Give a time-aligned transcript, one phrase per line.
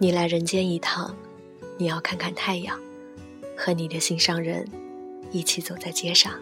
[0.00, 1.12] 你来人间一趟，
[1.76, 2.78] 你要看看太阳，
[3.56, 4.64] 和你的心上人
[5.32, 6.32] 一起走在街上。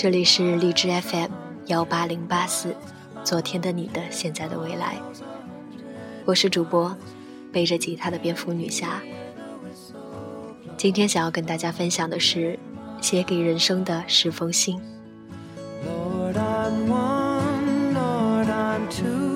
[0.00, 1.32] 这里是荔枝 FM
[1.66, 2.72] 幺八零八四，
[3.24, 4.96] 昨天的你的现在的未来，
[6.24, 6.96] 我是主播
[7.52, 9.02] 背着吉他的蝙蝠女侠。
[10.76, 12.56] 今天想要跟大家分享的是
[13.00, 14.80] 写给人生的十封信。
[18.88, 19.27] 第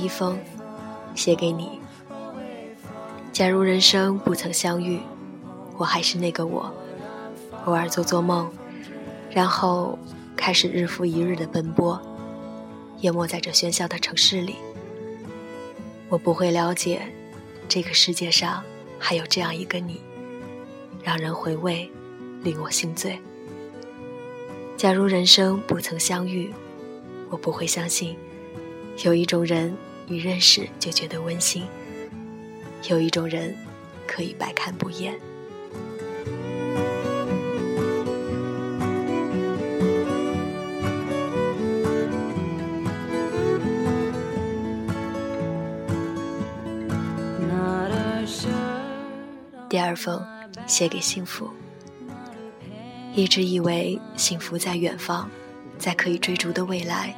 [0.00, 0.38] 一封，
[1.14, 1.78] 写给你。
[3.32, 4.98] 假如人生不曾相遇，
[5.76, 6.72] 我还是那个我，
[7.66, 8.50] 偶尔做做梦，
[9.30, 9.98] 然后
[10.34, 12.00] 开始日复一日的奔波，
[13.00, 14.56] 淹没在这喧嚣的城市里。
[16.08, 17.02] 我不会了解，
[17.68, 18.62] 这个世界上
[18.98, 20.00] 还有这样一个你，
[21.02, 21.90] 让人回味，
[22.42, 23.20] 令我心醉。
[24.76, 26.52] 假如人生不曾相遇，
[27.28, 28.16] 我不会相信。
[29.04, 29.74] 有一种人，
[30.10, 31.62] 一认识就觉得温馨；
[32.88, 33.54] 有一种人，
[34.08, 35.14] 可以百看不厌。
[49.68, 50.20] 第二封，
[50.66, 51.48] 写给幸福。
[53.14, 55.30] 一直以为幸福在远方，
[55.78, 57.14] 在可以追逐的未来。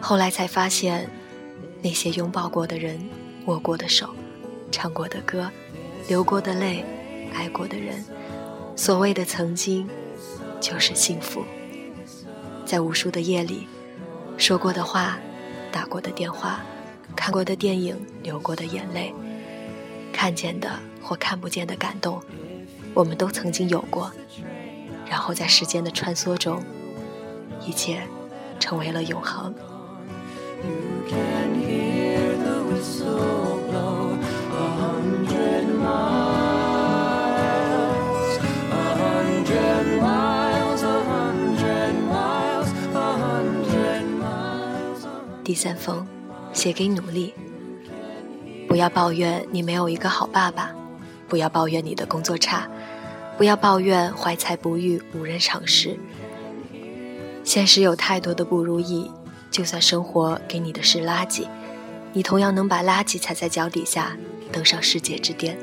[0.00, 1.08] 后来才发现，
[1.82, 2.98] 那些拥抱过的人、
[3.46, 4.08] 握过的手、
[4.70, 5.50] 唱过的歌、
[6.08, 6.84] 流过的泪、
[7.32, 8.04] 爱过的人，
[8.74, 9.88] 所谓的曾经，
[10.60, 11.44] 就是幸福。
[12.66, 13.66] 在无数的夜里，
[14.36, 15.18] 说过的话、
[15.72, 16.60] 打过的电话、
[17.16, 19.14] 看过的电影、流过的眼泪、
[20.12, 22.20] 看见的或看不见的感动，
[22.92, 24.12] 我们都曾经有过。
[25.08, 26.62] 然后在时间的穿梭中，
[27.64, 28.02] 一切
[28.60, 29.54] 成为了永恒。
[45.44, 46.06] 第三封，
[46.52, 47.32] 写给努力。
[48.68, 50.74] 不要抱怨你没有一个好爸爸，
[51.26, 52.68] 不要抱怨你的工作差，
[53.38, 55.98] 不要抱怨怀才不遇无人赏识。
[57.44, 59.10] 现实有太多的不如意。
[59.58, 61.44] 就算生活给你的是垃圾，
[62.12, 64.16] 你同样能把垃圾踩在脚底下，
[64.52, 65.58] 登上世界之巅。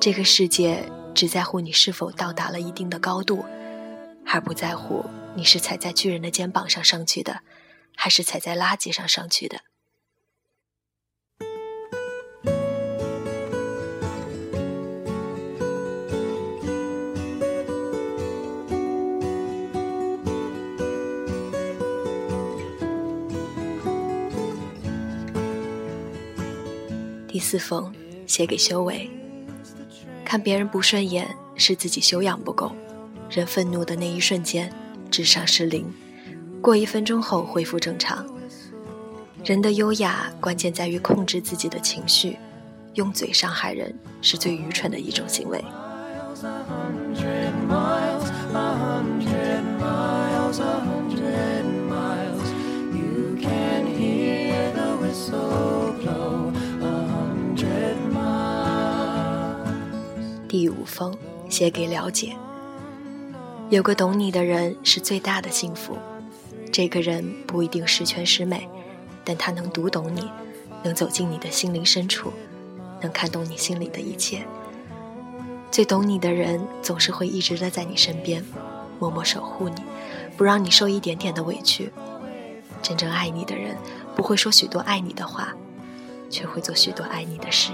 [0.00, 0.82] 这个世界
[1.14, 3.44] 只在乎你是否到达了一定的高度，
[4.24, 5.04] 而不在乎
[5.34, 7.40] 你是踩在巨人的肩膀上上去的，
[7.94, 9.58] 还是踩在垃圾上上去的。
[27.34, 27.92] 第四封，
[28.28, 29.10] 写给修为。
[30.24, 32.70] 看别人不顺眼，是自己修养不够。
[33.28, 34.72] 人愤怒的那一瞬间，
[35.10, 35.84] 智商是零，
[36.62, 38.24] 过一分钟后恢复正常。
[39.42, 42.38] 人的优雅，关键在于控制自己的情绪。
[42.92, 45.60] 用嘴伤害人，是最愚蠢的一种行为。
[55.14, 55.73] So oh.
[60.54, 61.12] 第五封，
[61.50, 62.36] 写给了解。
[63.70, 65.98] 有个懂你的人是最大的幸福。
[66.70, 68.68] 这个人不一定十全十美，
[69.24, 70.30] 但他能读懂你，
[70.84, 72.32] 能走进你的心灵深处，
[73.00, 74.46] 能看懂你心里的一切。
[75.72, 78.44] 最懂你的人总是会一直的在你身边，
[79.00, 79.82] 默默守护你，
[80.36, 81.90] 不让你受一点点的委屈。
[82.80, 83.76] 真正爱你的人
[84.14, 85.52] 不会说许多爱你的话，
[86.30, 87.72] 却会做许多爱你的事。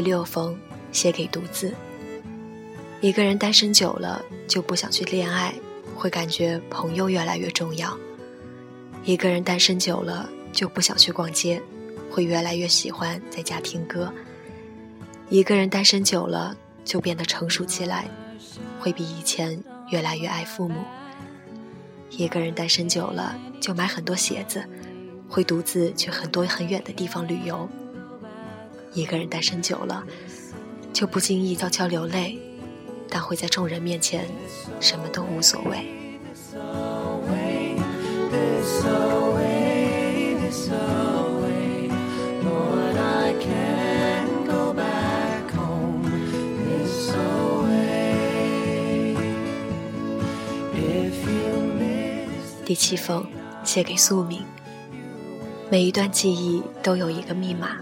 [0.00, 0.58] 第六封
[0.92, 1.74] 写给独自。
[3.02, 5.52] 一个人单身久了，就不想去恋爱，
[5.94, 7.94] 会感觉朋友越来越重要。
[9.04, 11.60] 一个人单身久了，就不想去逛街，
[12.10, 14.10] 会越来越喜欢在家听歌。
[15.28, 18.08] 一个人单身久了，就变得成熟起来，
[18.80, 20.82] 会比以前越来越爱父母。
[22.08, 24.64] 一个人单身久了，就买很多鞋子，
[25.28, 27.68] 会独自去很多很远的地方旅游。
[28.92, 30.04] 一个人单身久了，
[30.92, 32.38] 就不经意悄悄流泪，
[33.08, 34.26] 但会在众人面前
[34.80, 35.86] 什么都无所谓。
[52.64, 53.26] 第七封，
[53.64, 54.44] 写给宿命。
[55.68, 57.78] 每一段记忆都有一个密码，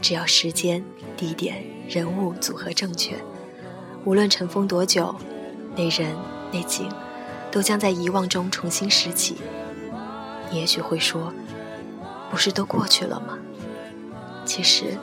[0.00, 0.84] 只要时间、
[1.16, 3.16] 地点、人物组合正确，
[4.04, 5.14] 无论尘封多久，
[5.74, 6.14] 那人
[6.52, 6.88] 那景，
[7.50, 9.36] 都将在遗忘中重新拾起。
[10.50, 11.32] 你也许会说，
[12.30, 13.38] 不是都过去了吗？
[14.44, 14.96] 其实，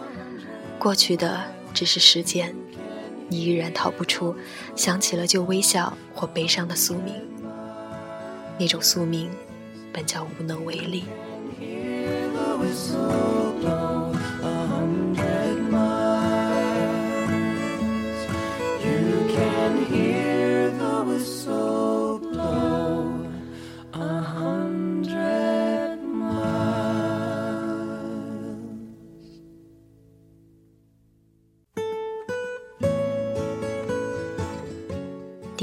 [0.79, 1.43] 过去的
[1.73, 2.55] 只是时间，
[3.27, 4.35] 你依然逃不出
[4.75, 7.13] 想起了就微笑或悲伤的宿命。
[8.57, 9.29] 那种宿命，
[9.91, 11.03] 本叫无能为力。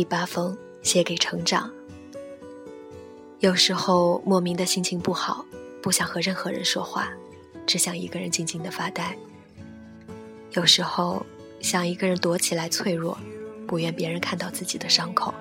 [0.01, 1.71] 第八封，写给成长。
[3.41, 5.45] 有时候莫名的心情不好，
[5.83, 7.13] 不想和任何人说话，
[7.67, 9.15] 只想一个人静静的发呆。
[10.53, 11.27] 有时候
[11.61, 13.19] 想一个人躲起来脆弱，
[13.67, 15.35] 不愿别人看到自己的伤口。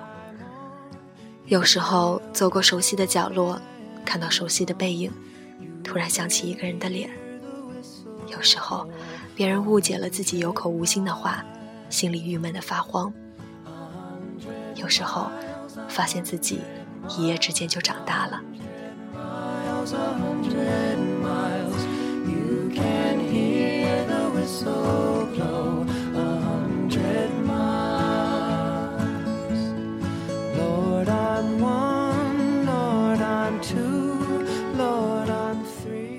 [1.46, 3.58] 有时候走过熟悉的角落，
[4.04, 5.10] 看到熟悉的背影，
[5.82, 7.08] 突然想起一个人的脸。
[8.26, 8.86] 有时候
[9.34, 11.42] 别人误解了自己有口无心的话，
[11.88, 13.10] 心里郁闷的发慌。
[14.74, 15.30] 有时候
[15.88, 16.60] 发现自己。
[17.08, 18.40] 一夜之间就长大了。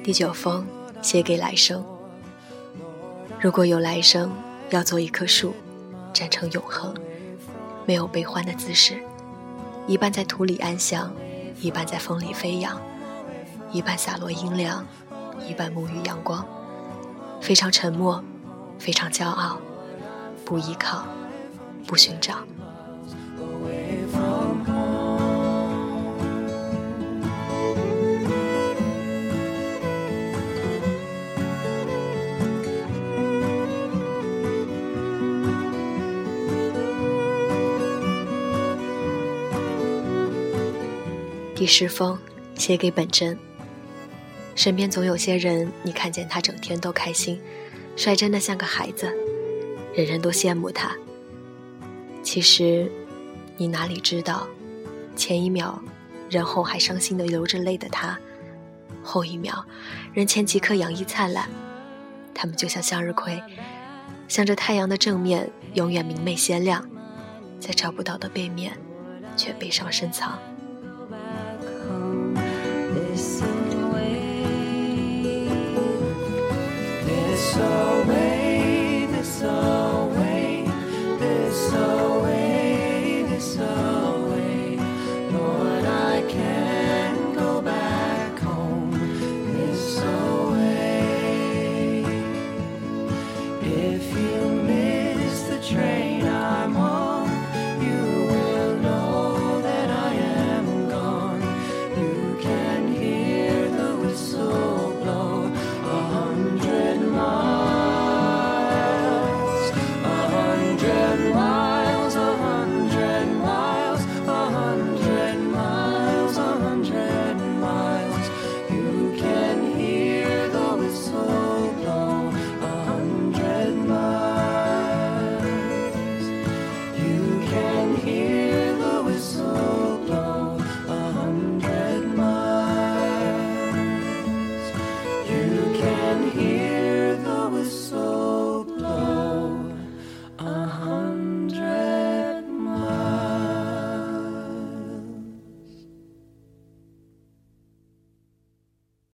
[0.03, 0.65] 第九封，
[1.01, 1.85] 写给来生。
[3.39, 4.31] 如果有来生，
[4.71, 5.53] 要做一棵树，
[6.11, 6.93] 站成永恒，
[7.91, 9.03] 没有悲欢的姿势。
[9.85, 11.11] 一半在土里安详，
[11.59, 12.79] 一半在风里飞扬，
[13.69, 14.87] 一半洒落阴凉，
[15.45, 16.41] 一半沐浴阳光。
[17.41, 18.23] 非常沉默，
[18.79, 19.57] 非常骄傲，
[20.45, 21.03] 不依靠，
[21.85, 22.35] 不寻找。
[41.61, 42.17] 第十封，
[42.55, 43.37] 写给本真。
[44.55, 47.39] 身边总有些人，你看见他整天都开心，
[47.95, 49.05] 率真的像个孩子，
[49.93, 50.95] 人人都羡慕他。
[52.23, 52.91] 其实，
[53.57, 54.47] 你哪里知道，
[55.15, 55.79] 前一秒，
[56.31, 58.17] 人后还伤心的流着泪的他，
[59.03, 59.63] 后一秒，
[60.15, 61.47] 人前即刻洋溢灿烂。
[62.33, 63.39] 他们就像向日葵，
[64.27, 66.89] 向着太阳的正面永远明媚鲜亮，
[67.59, 68.75] 在找不到的背面，
[69.37, 70.39] 却悲伤深藏。